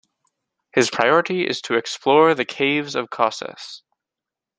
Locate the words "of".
2.95-3.11